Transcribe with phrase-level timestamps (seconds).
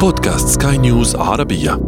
[0.00, 1.80] بودكاست سكاي نيوز عربية.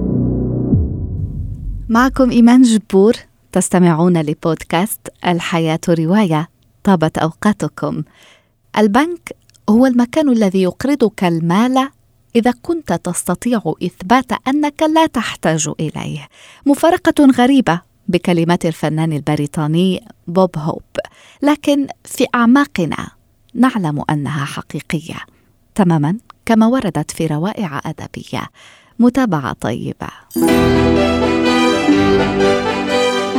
[1.89, 3.13] معكم إيمان جبور
[3.53, 6.49] تستمعون لبودكاست الحياة رواية.
[6.85, 8.03] طابت أوقاتكم.
[8.79, 9.37] البنك
[9.71, 11.89] هو المكان الذي يقرضك المال
[12.37, 16.29] إذا كنت تستطيع إثبات أنك لا تحتاج إليه.
[16.67, 20.83] مفارقة غريبة بكلمات الفنان البريطاني بوب هوب.
[21.43, 23.09] لكن في أعماقنا
[23.55, 25.17] نعلم أنها حقيقية.
[25.75, 26.19] تماما.
[26.47, 28.43] كما وردت في روائع أدبية.
[28.99, 30.09] متابعة طيبة.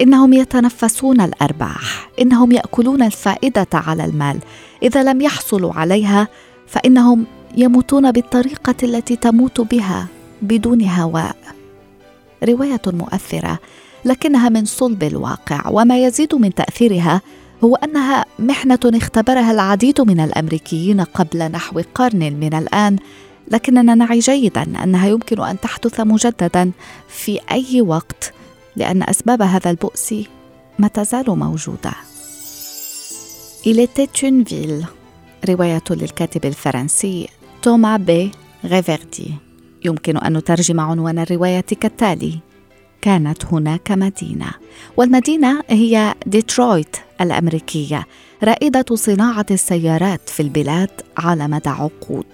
[0.00, 2.10] إنهم يتنفسون الأرباح.
[2.20, 4.38] إنهم يأكلون الفائدة على المال.
[4.82, 6.28] إذا لم يحصلوا عليها
[6.66, 7.26] فإنهم
[7.56, 10.06] يموتون بالطريقة التي تموت بها
[10.42, 11.36] بدون هواء.
[12.44, 13.58] رواية مؤثرة.
[14.04, 17.20] لكنها من صلب الواقع وما يزيد من تأثيرها
[17.64, 22.96] هو أنها محنة اختبرها العديد من الأمريكيين قبل نحو قرن من الآن.
[23.50, 26.70] لكننا نعي جيدا أنها يمكن أن تحدث مجددا
[27.08, 28.32] في أي وقت
[28.76, 30.14] لأن أسباب هذا البؤس
[30.78, 31.92] ما تزال موجودة.
[33.64, 34.86] Il était une ville.
[35.48, 37.28] رواية للكاتب الفرنسي
[37.62, 38.30] توما بي
[38.64, 39.34] غيفردي
[39.84, 42.38] يمكن أن نترجم عنوان الرواية كالتالي.
[43.02, 44.50] كانت هناك مدينة
[44.96, 48.06] والمدينة هي ديترويت الأمريكية
[48.44, 52.26] رائدة صناعة السيارات في البلاد على مدى عقود.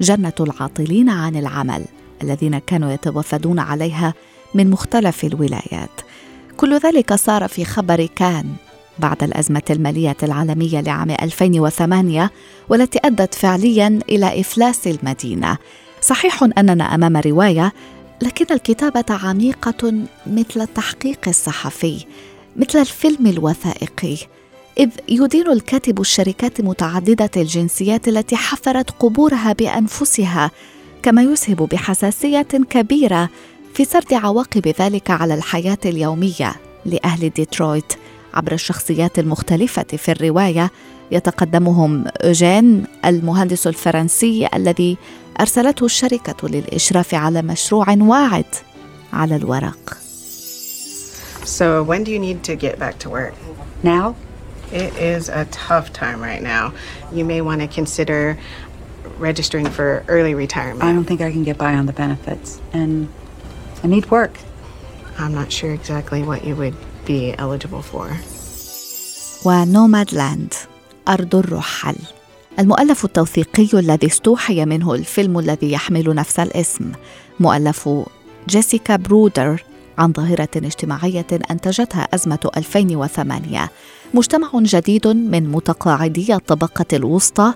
[0.00, 1.84] جنة العاطلين عن العمل
[2.22, 4.14] الذين كانوا يتوافدون عليها
[4.54, 6.00] من مختلف الولايات.
[6.56, 8.46] كل ذلك صار في خبر كان
[8.98, 12.30] بعد الأزمة المالية العالمية لعام 2008
[12.68, 15.58] والتي أدت فعليا إلى إفلاس المدينة.
[16.00, 17.72] صحيح أننا أمام رواية
[18.22, 19.92] لكن الكتابة عميقة
[20.26, 22.04] مثل التحقيق الصحفي
[22.56, 24.16] مثل الفيلم الوثائقي.
[24.78, 30.50] إذ يدين الكاتب الشركات متعددة الجنسيات التي حفرت قبورها بأنفسها
[31.02, 33.28] كما يسهب بحساسية كبيرة
[33.74, 36.54] في سرد عواقب ذلك على الحياة اليومية
[36.84, 37.92] لأهل ديترويت.
[38.34, 40.70] عبر الشخصيات المختلفه في الروايه
[41.10, 44.96] يتقدمهم أوجين المهندس الفرنسي الذي
[45.40, 48.44] أرسلته الشركة للإشراف على مشروع واعد
[49.12, 49.98] على الورق.
[51.44, 53.34] So when do you need to get back to work?
[53.82, 54.14] Now?
[54.72, 56.72] It is a tough time right now.
[57.12, 58.38] You may want to consider
[59.18, 60.84] registering for early retirement.
[60.84, 62.60] I don't think I can get by on the benefits.
[62.72, 63.08] And
[63.84, 64.34] I need work.
[65.18, 66.76] I'm not sure exactly what you would
[67.06, 68.06] be eligible for.
[69.44, 70.54] ونوماد لاند
[71.08, 71.96] أرض الرحل
[72.58, 76.92] المؤلف التوثيقي الذي استوحي منه الفيلم الذي يحمل نفس الاسم
[77.40, 77.88] مؤلف
[78.48, 79.64] جيسيكا برودر
[79.98, 83.70] عن ظاهرة اجتماعية أنتجتها أزمة 2008
[84.14, 87.54] مجتمع جديد من متقاعدي الطبقة الوسطى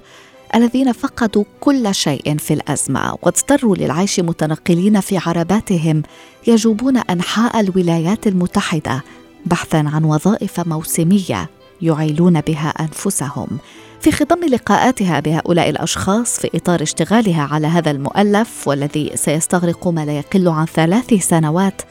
[0.55, 6.03] الذين فقدوا كل شيء في الأزمة واضطروا للعيش متنقلين في عرباتهم
[6.47, 9.03] يجوبون أنحاء الولايات المتحدة
[9.47, 11.51] بحثا عن وظائف موسمية
[11.83, 13.59] يعيلون بها أنفسهم.
[14.01, 20.19] في خضم لقاءاتها بهؤلاء الأشخاص في إطار اشتغالها على هذا المؤلف والذي سيستغرق ما لا
[20.19, 21.83] يقل عن ثلاث سنوات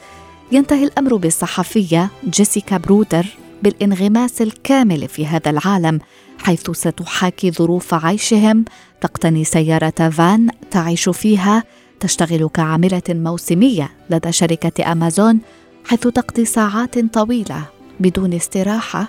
[0.52, 3.26] ينتهي الأمر بالصحفية جيسيكا برودر
[3.62, 6.00] بالانغماس الكامل في هذا العالم
[6.38, 8.64] حيث ستحاكي ظروف عيشهم
[9.00, 11.64] تقتني سيارة فان تعيش فيها
[12.00, 15.40] تشتغل كعاملة موسمية لدى شركة أمازون
[15.88, 17.62] حيث تقضي ساعات طويلة
[18.00, 19.08] بدون استراحة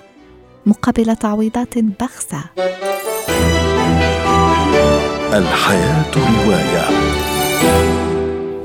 [0.66, 2.44] مقابل تعويضات بخسة.
[5.34, 6.88] الحياة رواية.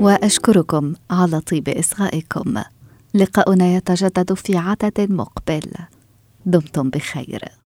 [0.01, 2.61] وأشكركم على طيب إصغائكم.
[3.13, 5.71] لقاؤنا يتجدد في عدد مقبل.
[6.45, 7.43] دمتم بخير.